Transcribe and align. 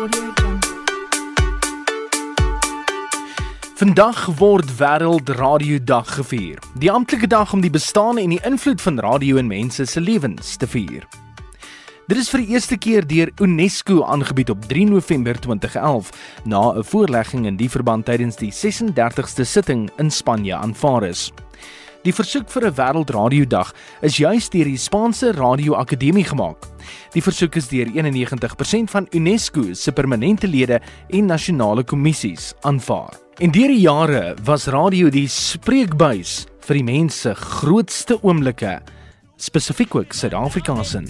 Audio 0.00 0.32
Jungle. 0.34 0.58
Vandag 3.74 4.26
word 4.38 4.76
Wêreld 4.78 5.28
Radio 5.28 5.78
Dag 5.84 6.14
gevier. 6.14 6.58
Die 6.80 6.88
amptelike 6.90 7.26
dag 7.26 7.52
om 7.52 7.60
die 7.60 7.70
bestaan 7.70 8.16
en 8.16 8.32
die 8.32 8.40
invloed 8.48 8.80
van 8.80 9.00
radio 9.04 9.36
in 9.36 9.50
mense 9.50 9.84
se 9.84 10.00
lewens 10.00 10.56
te 10.56 10.68
vier. 10.68 11.04
Dit 12.08 12.16
is 12.16 12.32
vir 12.32 12.40
die 12.40 12.56
eerste 12.56 12.78
keer 12.80 13.04
deur 13.04 13.28
UNESCO 13.44 14.00
aangebied 14.08 14.54
op 14.56 14.64
3 14.72 14.86
November 14.88 15.36
2011 15.36 16.08
na 16.44 16.72
'n 16.72 16.84
voorlegging 16.84 17.46
in 17.46 17.56
die 17.56 17.70
verband 17.70 18.04
tydens 18.04 18.36
die 18.36 18.52
36ste 18.52 19.44
sitting 19.44 19.90
in 19.98 20.10
Spanje 20.10 20.56
aanvaar 20.56 21.04
is. 21.04 21.30
Die 22.00 22.14
versoek 22.16 22.48
vir 22.48 22.64
'n 22.64 22.74
wêreldradiodag 22.74 23.74
is 24.00 24.16
juis 24.16 24.48
deur 24.48 24.64
die 24.64 24.78
Spaanse 24.78 25.32
Radio 25.32 25.74
Akademie 25.74 26.24
gemaak. 26.24 26.64
Die 27.12 27.20
versoek 27.20 27.56
is 27.56 27.68
deur 27.68 27.86
91% 27.92 28.90
van 28.90 29.06
UNESCO 29.12 29.74
se 29.74 29.92
permanente 29.92 30.48
lede 30.48 30.80
en 31.10 31.26
nasionale 31.26 31.84
kommissies 31.84 32.54
aanvaar. 32.62 33.18
En 33.38 33.50
deur 33.50 33.68
die 33.68 33.80
jare 33.80 34.34
was 34.44 34.66
radio 34.66 35.10
die 35.10 35.28
spreekbuis 35.28 36.46
vir 36.60 36.74
die 36.74 36.84
mense 36.84 37.34
grootste 37.34 38.18
oomblikke, 38.22 38.80
spesifiek 39.36 39.94
ook 39.94 40.12
Suid-Afrikaanse. 40.12 41.02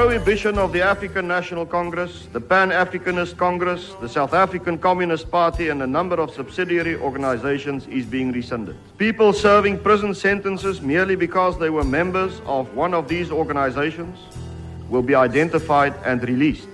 Prohibition 0.00 0.56
of 0.56 0.72
the 0.72 0.80
African 0.80 1.28
National 1.28 1.66
Congress, 1.66 2.26
the 2.32 2.40
Pan 2.40 2.70
Africanist 2.70 3.36
Congress, 3.36 3.94
the 4.00 4.08
South 4.08 4.32
African 4.32 4.78
Communist 4.78 5.30
Party, 5.30 5.68
and 5.68 5.82
a 5.82 5.86
number 5.86 6.16
of 6.16 6.30
subsidiary 6.30 6.96
organizations 6.96 7.86
is 7.86 8.06
being 8.06 8.32
rescinded. 8.32 8.78
People 8.96 9.34
serving 9.34 9.78
prison 9.78 10.14
sentences 10.14 10.80
merely 10.80 11.16
because 11.16 11.58
they 11.58 11.68
were 11.68 11.84
members 11.84 12.40
of 12.46 12.74
one 12.74 12.94
of 12.94 13.08
these 13.08 13.30
organizations 13.30 14.16
will 14.88 15.02
be 15.02 15.14
identified 15.14 15.92
and 16.06 16.26
released. 16.26 16.66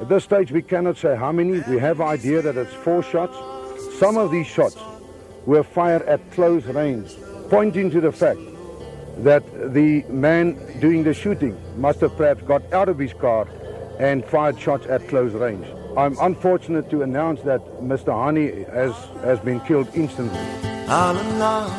At 0.00 0.08
this 0.08 0.22
stage, 0.22 0.52
we 0.52 0.62
cannot 0.62 0.96
say 0.96 1.16
how 1.16 1.32
many. 1.32 1.58
We 1.62 1.80
have 1.80 2.00
idea 2.00 2.40
that 2.40 2.56
it's 2.56 2.72
four 2.72 3.02
shots. 3.02 3.36
Some 3.98 4.16
of 4.16 4.30
these 4.30 4.46
shots 4.46 4.78
were 5.44 5.64
fired 5.64 6.02
at 6.02 6.20
close 6.30 6.64
range, 6.66 7.16
pointing 7.50 7.90
to 7.90 8.00
the 8.00 8.12
fact 8.12 8.38
that 9.18 9.72
the 9.72 10.02
man 10.08 10.56
doing 10.80 11.04
the 11.04 11.14
shooting 11.14 11.56
must 11.76 12.00
have 12.00 12.16
perhaps 12.16 12.42
got 12.42 12.62
out 12.72 12.88
of 12.88 12.98
his 12.98 13.12
car 13.12 13.48
and 13.98 14.24
fired 14.24 14.58
shots 14.58 14.86
at 14.86 15.06
close 15.08 15.32
range. 15.32 15.66
I'm 15.96 16.16
unfortunate 16.20 16.90
to 16.90 17.02
announce 17.02 17.40
that 17.42 17.60
Mr. 17.80 18.12
Hani 18.12 18.68
has, 18.72 18.92
has 19.22 19.38
been 19.40 19.60
killed 19.60 19.88
instantly. 19.94 20.38
Allemaal 20.88 21.70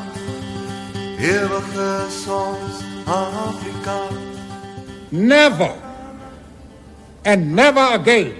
eeuwige 1.20 2.10
songs 2.10 2.84
Afrika. 3.06 4.10
Never 5.12 5.76
and 7.24 7.56
never 7.56 7.88
again 7.94 8.36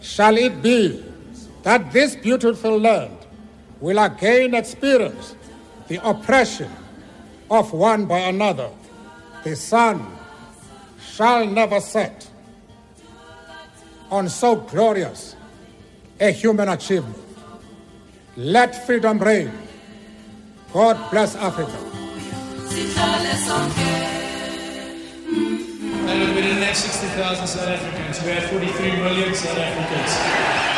shall 0.00 0.36
it 0.36 0.62
be 0.62 1.04
that 1.62 1.92
this 1.92 2.16
beautiful 2.16 2.78
land 2.78 3.18
will 3.80 3.98
again 3.98 4.54
experience 4.54 5.36
the 5.88 6.00
oppression 6.08 6.70
of 7.50 7.72
one 7.72 8.06
by 8.06 8.18
another. 8.20 8.70
The 9.44 9.56
sun 9.56 10.06
shall 11.00 11.46
never 11.46 11.80
set 11.80 12.28
on 14.10 14.28
so 14.28 14.56
glorious 14.56 15.36
a 16.20 16.30
human 16.30 16.68
achievement. 16.68 17.16
Let 18.36 18.86
freedom 18.86 19.18
reign. 19.18 19.52
God 20.72 21.10
bless 21.10 21.34
Africa. 21.36 21.72
And 26.08 26.38
in 26.38 26.54
the 26.54 26.60
next 26.60 26.80
60,000 26.80 27.46
South 27.46 27.68
Africans. 27.68 28.22
We 28.22 28.30
have 28.30 28.50
43 28.50 28.92
million 28.96 29.34
South 29.34 29.58
Africans. 29.58 30.75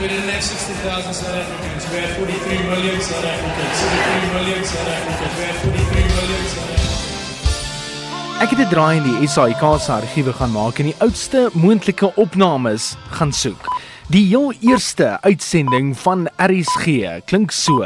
In 0.00 0.08
the 0.08 0.26
next 0.26 0.46
60,000 0.48 1.14
South 1.14 1.28
Africans. 1.28 1.84
We 1.90 2.00
have 2.00 2.16
43 2.16 2.68
million 2.68 3.00
South 3.02 3.24
Africans. 3.24 3.80
43 3.80 4.32
million 4.32 4.64
South 4.64 4.88
Africans. 4.88 5.36
We 5.36 5.44
have 5.44 5.60
43 5.60 6.04
million 6.16 6.44
South 6.48 6.70
Africans. 6.72 8.40
Ek 8.40 8.50
het 8.50 8.58
'n 8.58 8.68
draai 8.68 8.96
in 8.96 9.02
die 9.02 9.28
SAIK 9.28 9.62
se 9.80 9.92
argiewe 9.92 10.32
gaan 10.32 10.52
maak 10.52 10.78
en 10.78 10.84
die 10.84 10.94
oudste 10.98 11.50
moontlike 11.52 12.14
opnames 12.16 12.96
gaan 13.10 13.32
soek. 13.32 13.68
Die 14.08 14.26
heel 14.26 14.52
eerste 14.60 15.20
uitsending 15.20 15.98
van 15.98 16.28
RSG 16.36 17.20
klink 17.24 17.50
so. 17.50 17.84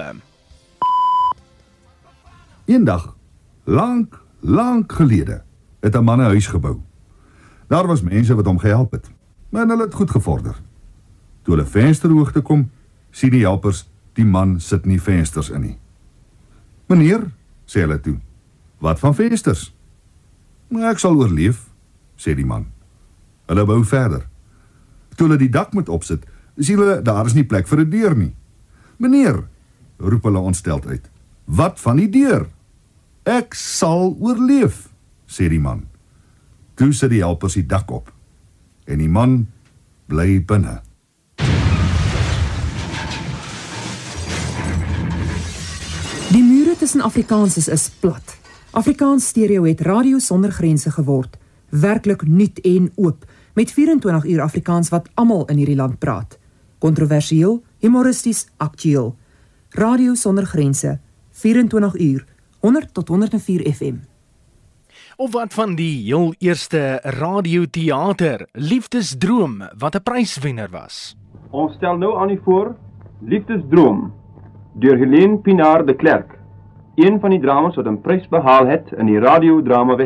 Eendag, 2.64 3.14
lank, 3.64 4.20
lank 4.40 4.92
gelede, 4.92 5.42
het 5.80 5.94
'n 5.96 6.04
man 6.04 6.18
'n 6.18 6.30
huis 6.30 6.46
gebou. 6.46 6.80
Daar 7.68 7.86
was 7.86 8.00
mense 8.02 8.34
wat 8.34 8.46
hom 8.46 8.58
gehelp 8.58 8.92
het, 8.92 9.10
maar 9.50 9.66
hulle 9.66 9.82
het 9.82 9.94
goed 9.94 10.10
gevorder. 10.10 10.54
Toe 11.44 11.54
hulle 11.54 11.68
vensterhoogte 11.68 12.40
kom, 12.40 12.70
sien 13.12 13.30
die 13.30 13.44
helpers 13.44 13.84
die 14.16 14.24
man 14.24 14.56
sit 14.60 14.86
nie 14.88 15.00
vensters 15.00 15.50
in 15.50 15.60
nie. 15.60 15.78
"Meneer," 16.88 17.30
sê 17.66 17.84
hulle 17.84 18.00
toe, 18.00 18.18
"wat 18.78 18.98
van 18.98 19.14
vensters?" 19.14 19.74
"Maar 20.68 20.90
ek 20.90 20.98
sal 20.98 21.16
oorleef," 21.16 21.68
sê 22.16 22.34
die 22.34 22.46
man. 22.46 22.66
Hulle 23.46 23.64
bou 23.64 23.84
verder. 23.84 24.26
Toe 25.14 25.26
hulle 25.26 25.38
die 25.38 25.50
dak 25.50 25.72
moet 25.72 25.88
opsit, 25.88 26.24
sien 26.58 26.78
hulle 26.78 27.02
daar 27.02 27.26
is 27.26 27.34
nie 27.34 27.44
plek 27.44 27.68
vir 27.68 27.80
'n 27.80 27.90
deur 27.90 28.16
nie. 28.16 28.34
"Meneer," 28.96 29.44
roep 29.98 30.22
hulle 30.22 30.38
ontsteld 30.38 30.86
uit, 30.86 31.10
"wat 31.44 31.80
van 31.80 31.96
die 31.96 32.08
deur?" 32.08 32.46
"Ek 33.24 33.54
sal 33.54 34.16
oorleef," 34.20 34.88
sê 35.26 35.48
die 35.48 35.60
man. 35.60 35.86
Toe 36.74 36.92
sit 36.92 37.10
die 37.10 37.22
helpers 37.22 37.54
die 37.54 37.66
dak 37.66 37.90
op 37.90 38.12
en 38.84 38.98
die 38.98 39.08
man 39.08 39.48
bly 40.06 40.44
binne. 40.44 40.83
Mure 46.74 46.86
tussen 46.86 47.06
Afrikaans 47.06 47.56
is, 47.56 47.68
is 47.68 47.90
plat. 48.00 48.32
Afrikaans 48.70 49.28
Stereo 49.28 49.62
het 49.62 49.80
radio 49.80 50.18
sonder 50.18 50.50
grense 50.50 50.90
geword, 50.90 51.36
werklik 51.70 52.24
nuut 52.26 52.58
en 52.66 52.88
oop, 52.94 53.22
met 53.54 53.70
24 53.70 54.24
uur 54.24 54.40
Afrikaans 54.42 54.90
wat 54.90 55.06
almal 55.14 55.44
in 55.46 55.60
hierdie 55.62 55.76
land 55.78 56.00
praat. 56.02 56.34
Kontroversieel, 56.82 57.60
humoristies, 57.78 58.48
aktueel. 58.56 59.14
Radio 59.78 60.14
sonder 60.18 60.50
grense, 60.50 60.98
24 61.30 61.94
uur, 61.94 62.26
100 62.58 62.94
tot 62.94 63.08
104 63.08 63.72
FM. 63.72 64.02
Of 65.16 65.32
wat 65.32 65.54
van 65.54 65.78
die 65.78 66.02
heel 66.02 66.34
eerste 66.38 66.98
radioteater 67.02 68.48
Liefdesdroom 68.52 69.62
wat 69.78 69.94
'n 69.94 70.02
pryswenner 70.02 70.70
was. 70.70 71.16
Ons 71.50 71.74
stel 71.74 71.96
nou 71.96 72.18
aan 72.18 72.30
u 72.30 72.40
voor 72.44 72.74
Liefdesdroom 73.20 74.12
deur 74.72 74.98
Helene 74.98 75.38
Pinaar 75.38 75.86
de 75.86 75.94
Klerk. 75.94 76.33
Een 76.94 77.20
van 77.20 77.30
die 77.30 77.40
dramas 77.40 77.74
wat 77.74 77.86
'n 77.86 78.00
prys 78.00 78.28
behaal 78.28 78.66
het 78.66 78.92
in 78.92 79.06
die 79.06 79.18
radiodrama 79.18 79.96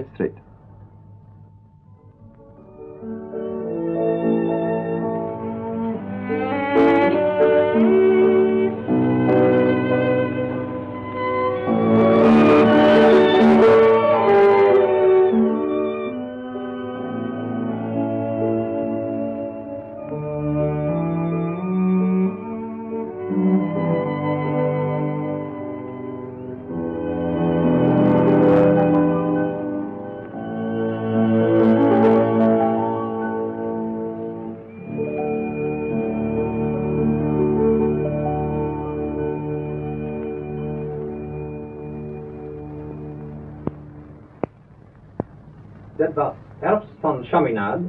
Dit 45.98 46.14
was 46.14 46.32
Herfst 46.58 46.88
van 47.00 47.24
Chaminade, 47.24 47.82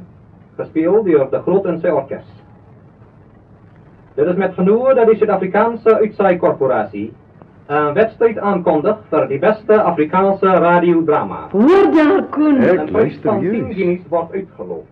gespeeld 0.56 1.06
door 1.06 1.30
de 1.30 1.40
Groot 1.40 1.64
en 1.64 1.78
zijn 1.78 1.94
orkest. 1.94 2.32
Dit 4.14 4.26
is 4.26 4.34
met 4.34 4.54
genoegen 4.54 4.94
dat 4.94 5.06
de 5.06 5.16
Zuid-Afrikaanse 5.16 5.96
Uitsaai-corporatie 5.98 7.12
een 7.66 7.92
wedstrijd 7.92 8.38
aankondigt 8.38 8.98
voor 9.08 9.28
de 9.28 9.38
beste 9.38 9.82
Afrikaanse 9.82 10.46
radiodrama. 10.46 11.48
Hoor 11.50 11.90
daar, 11.94 12.22
Koen. 12.30 12.78
Een 12.78 12.90
prijs 12.90 13.18
van 13.22 13.40
10 13.40 13.72
guineas 13.72 14.00
wordt 14.08 14.32
uitgeloofd. 14.32 14.88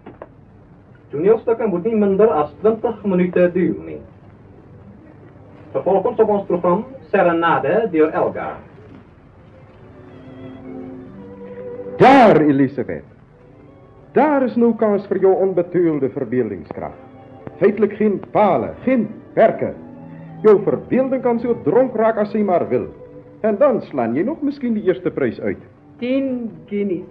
Toneelstukken 1.10 1.68
moet 1.68 1.84
niet 1.84 1.96
minder 1.96 2.30
als 2.30 2.54
20 2.60 3.04
minuten 3.04 3.52
duren. 3.52 4.00
Vervolgens 5.70 6.18
op 6.20 6.28
ons 6.28 6.44
programma 6.46 6.84
Serenade 7.10 7.88
door 7.92 8.08
Elga. 8.08 8.56
Daar, 11.98 12.40
Elisabeth. 12.40 13.04
Daar 14.12 14.44
is 14.46 14.54
nou 14.54 14.70
kans 14.78 15.06
vir 15.10 15.18
jou 15.18 15.32
onbetuilde 15.42 16.12
verbeeldingskrag. 16.14 16.94
Feitelik 17.58 17.96
geen 17.98 18.20
pale, 18.30 18.68
geen 18.84 19.08
perke. 19.34 19.72
Jou 20.46 20.60
verbeelding 20.62 21.22
kan 21.24 21.40
so 21.42 21.56
dronk 21.66 21.96
raak 21.98 22.20
as 22.22 22.30
jy 22.36 22.44
maar 22.46 22.68
wil. 22.70 22.86
En 23.42 23.58
dan 23.58 23.80
slaan 23.90 24.14
jy 24.14 24.22
nog 24.22 24.44
miskien 24.46 24.78
die 24.78 24.84
eerste 24.86 25.10
prys 25.10 25.40
uit. 25.40 25.58
10 25.98 26.50
guineas. 26.70 27.10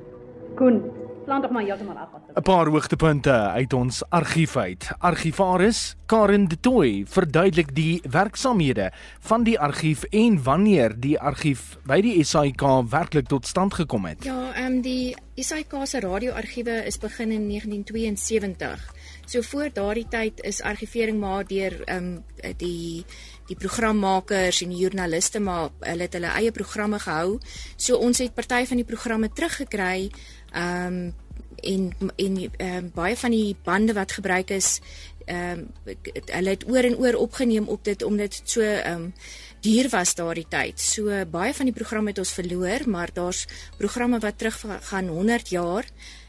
Koen, 0.56 0.80
slaan 1.27 1.41
tog 1.41 1.51
maar 1.51 1.63
heeltemal 1.63 1.97
af. 1.97 2.09
'n 2.35 2.41
Paar 2.41 2.68
hoogtepunte 2.68 3.31
uit 3.31 3.74
ons 3.74 4.03
argief 4.09 4.56
uit. 4.56 4.91
Argivaris 4.97 5.95
Karen 6.06 6.47
De 6.47 6.59
Tooy 6.59 7.06
verduidelik 7.07 7.75
die 7.75 8.01
werksamehede 8.09 8.91
van 9.19 9.44
die 9.44 9.59
argief 9.59 10.03
en 10.03 10.44
wanneer 10.44 10.95
die 11.00 11.19
argief 11.19 11.77
by 11.83 12.01
die 12.01 12.24
SAIK 12.24 12.62
werklik 12.89 13.27
tot 13.27 13.47
stand 13.47 13.74
gekom 13.74 14.06
het. 14.06 14.24
Ja, 14.24 14.53
ehm 14.53 14.65
um, 14.65 14.81
die 14.81 15.15
SAIK 15.35 15.75
se 15.83 16.00
radioargiewe 16.00 16.85
is 16.85 16.97
begin 16.97 17.31
in 17.31 17.47
1972. 17.47 18.96
So 19.27 19.41
voor 19.44 19.68
daardie 19.74 20.07
tyd 20.07 20.39
is 20.47 20.62
argivering 20.62 21.19
maar 21.19 21.44
deur 21.47 21.81
ehm 21.83 22.06
um, 22.06 22.51
die 22.57 23.03
die 23.47 23.56
programmakers 23.59 24.62
en 24.63 24.71
die 24.71 24.79
joernaliste 24.79 25.39
maar 25.39 25.69
hulle 25.79 26.07
het 26.07 26.13
hulle 26.15 26.31
eie 26.31 26.51
programme 26.51 27.00
gehou. 27.00 27.39
So 27.75 27.97
ons 28.00 28.21
het 28.24 28.33
party 28.33 28.63
van 28.65 28.79
die 28.79 28.88
programme 28.88 29.29
teruggekry. 29.29 30.12
Ehm 30.51 30.85
um, 30.85 31.13
en 31.57 31.91
en 32.15 32.38
ehm 32.38 32.75
um, 32.77 32.91
baie 32.95 33.18
van 33.18 33.31
die 33.31 33.56
bande 33.63 33.94
wat 33.94 34.12
gebruik 34.12 34.50
is 34.50 34.79
ehm 35.25 35.65
um, 35.83 35.97
hulle 36.25 36.50
het 36.50 36.63
oor 36.69 36.88
en 36.88 36.95
oor 36.95 37.19
opgeneem 37.19 37.68
op 37.68 37.83
dit 37.83 38.03
omdat 38.03 38.31
dit 38.31 38.50
so 38.50 38.62
ehm 38.62 38.94
um, 38.94 39.13
duur 39.59 39.89
was 39.89 40.15
daardie 40.15 40.47
tyd. 40.47 40.79
So 40.79 41.25
baie 41.31 41.53
van 41.53 41.65
die 41.65 41.75
programme 41.75 42.09
het 42.09 42.18
ons 42.18 42.31
verloor, 42.31 42.89
maar 42.89 43.09
daar's 43.13 43.47
programme 43.77 44.19
wat 44.19 44.38
teruggaan 44.38 45.07
100 45.07 45.50
jaar. 45.50 45.85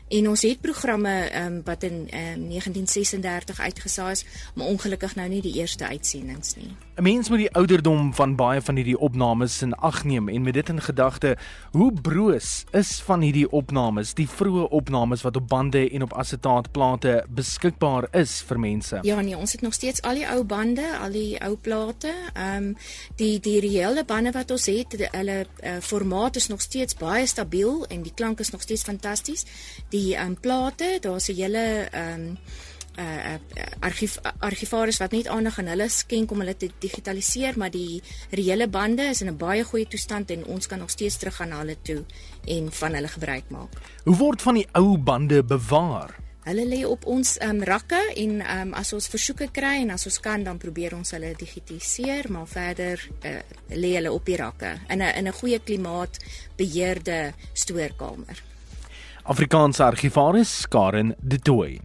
En 0.08 0.28
ons 0.28 0.42
het 0.42 0.60
programme 0.60 1.44
um, 1.44 1.60
wat 1.64 1.82
in 1.82 1.92
um, 1.92 2.48
1936 2.48 3.60
uitgesaai 3.60 4.10
is, 4.10 4.24
maar 4.54 4.66
ongelukkig 4.66 5.14
nou 5.14 5.28
nie 5.28 5.42
die 5.42 5.54
eerste 5.60 5.86
uitsendings 5.86 6.54
nie. 6.56 6.70
'n 6.98 7.02
Mens 7.02 7.28
moet 7.28 7.38
die 7.38 7.52
ouderdom 7.54 8.14
van 8.14 8.34
baie 8.36 8.60
van 8.60 8.76
hierdie 8.76 8.98
opnames 8.98 9.62
in 9.62 9.74
ag 9.74 10.04
neem 10.04 10.28
en 10.28 10.42
met 10.42 10.54
dit 10.54 10.68
in 10.68 10.80
gedagte, 10.82 11.36
hoe 11.70 11.92
broos 11.92 12.64
is 12.70 13.00
van 13.06 13.20
hierdie 13.20 13.50
opnames, 13.50 14.14
die 14.14 14.28
vroeë 14.28 14.68
opnames 14.68 15.22
wat 15.22 15.36
op 15.36 15.48
bande 15.48 15.90
en 15.90 16.02
op 16.02 16.14
asetaatplate 16.14 17.24
beskikbaar 17.28 18.08
is 18.10 18.42
vir 18.48 18.58
mense? 18.58 18.98
Ja 19.02 19.20
nee, 19.20 19.36
ons 19.36 19.52
het 19.52 19.60
nog 19.60 19.74
steeds 19.74 20.02
al 20.02 20.14
die 20.14 20.26
ou 20.26 20.42
bande, 20.44 20.98
al 20.98 21.12
die 21.12 21.38
ou 21.40 21.54
plate. 21.56 22.14
Ehm 22.32 22.56
um, 22.56 22.76
die 23.16 23.40
die 23.40 23.60
reële 23.60 24.04
bande 24.04 24.32
wat 24.32 24.50
ons 24.50 24.66
het, 24.66 24.96
hulle 25.12 25.46
uh, 25.46 25.76
formaat 25.80 26.36
is 26.36 26.46
nog 26.48 26.60
steeds 26.60 26.94
baie 26.94 27.26
stabiel 27.26 27.86
en 27.86 28.02
die 28.02 28.14
klank 28.14 28.40
is 28.40 28.50
nog 28.50 28.62
steeds 28.62 28.82
fantasties. 28.82 29.46
Die 29.88 29.97
die 29.98 30.16
um, 30.16 30.34
plate, 30.40 30.98
daar's 31.00 31.28
'n 31.28 31.34
hele 31.42 31.64
ehm 31.90 32.14
um, 32.14 32.38
uh, 32.98 33.34
uh 33.34 33.66
argief 33.80 34.18
argivaris 34.38 34.98
wat 34.98 35.14
net 35.14 35.28
aandag 35.30 35.58
aan 35.58 35.70
hulle 35.72 35.88
skenk 35.88 36.30
om 36.34 36.42
hulle 36.42 36.56
te 36.56 36.70
digitaliseer, 36.82 37.58
maar 37.58 37.70
die 37.70 38.02
reële 38.30 38.68
bande 38.68 39.02
is 39.02 39.20
in 39.22 39.30
'n 39.30 39.36
baie 39.36 39.64
goeie 39.64 39.86
toestand 39.86 40.30
en 40.30 40.44
ons 40.44 40.66
kan 40.66 40.78
nog 40.78 40.90
steeds 40.90 41.16
teruggaan 41.16 41.48
na 41.48 41.58
hulle 41.58 41.76
toe 41.82 42.04
en 42.44 42.72
van 42.72 42.94
hulle 42.94 43.08
gebruik 43.08 43.50
maak. 43.50 43.72
Hoe 44.04 44.16
word 44.16 44.42
van 44.42 44.54
die 44.54 44.66
ou 44.72 44.98
bande 44.98 45.44
bewaar? 45.44 46.16
Hulle 46.48 46.64
lê 46.66 46.84
op 46.86 47.04
ons 47.06 47.36
um, 47.42 47.62
rakke 47.62 48.12
en 48.16 48.30
um, 48.40 48.74
as 48.74 48.92
ons 48.92 49.08
versoeke 49.08 49.50
kry 49.52 49.82
en 49.82 49.90
as 49.90 50.06
ons 50.06 50.20
kan 50.20 50.44
dan 50.44 50.58
probeer 50.58 50.94
ons 50.96 51.10
hulle 51.10 51.34
digitaliseer, 51.36 52.30
maar 52.32 52.46
verder 52.46 53.08
uh, 53.22 53.40
lê 53.68 53.94
hulle 53.94 54.12
op 54.12 54.24
die 54.24 54.36
rakke 54.36 54.78
in 54.88 55.02
'n 55.02 55.14
in 55.18 55.28
'n 55.28 55.38
goeie 55.40 55.58
klimaat 55.58 56.18
beheerde 56.56 57.32
stoorkamer. 57.52 58.42
Afrikaanse 59.28 59.84
argivaris 59.84 60.68
Karen 60.68 61.14
De 61.20 61.38
Tooy. 61.38 61.80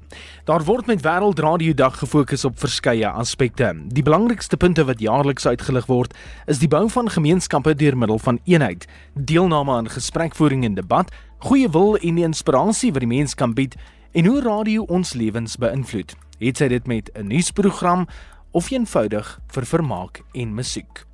Daar 0.47 0.63
word 0.63 0.85
met 0.85 1.01
Wêreldradio 1.03 1.73
Dag 1.73 1.97
gefokus 1.99 2.45
op 2.45 2.59
verskeie 2.59 3.07
aspekte. 3.07 3.73
Die 3.91 4.03
belangrikste 4.03 4.55
punte 4.57 4.85
wat 4.87 5.03
jaarliks 5.03 5.45
uitgelig 5.45 5.89
word, 5.91 6.15
is 6.47 6.61
die 6.61 6.69
bou 6.71 6.85
van 6.89 7.11
gemeenskappe 7.11 7.73
deur 7.75 7.97
middel 7.99 8.21
van 8.23 8.39
eenheid, 8.47 8.87
deelname 9.13 9.75
aan 9.75 9.91
gesprekvoering 9.91 10.63
en 10.63 10.79
debat, 10.79 11.11
goeie 11.43 11.67
wil 11.67 11.97
en 11.99 12.15
die 12.15 12.23
inspirasie 12.23 12.93
wat 12.95 13.03
die 13.03 13.11
mens 13.11 13.35
kan 13.35 13.51
bied 13.53 13.75
en 14.15 14.31
hoe 14.31 14.39
radio 14.41 14.87
ons 14.87 15.11
lewens 15.13 15.59
beïnvloed. 15.59 16.15
Het 16.39 16.63
sy 16.63 16.71
dit 16.71 16.87
met 16.87 17.11
'n 17.11 17.27
nuusprogram 17.27 18.07
of 18.51 18.71
eenvoudig 18.71 19.39
vir 19.47 19.65
vermaak 19.65 20.23
en 20.31 20.55
musiek. 20.55 21.05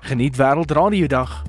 Geniet 0.00 0.40
Wêreldradio 0.40 1.06
Dag 1.06 1.44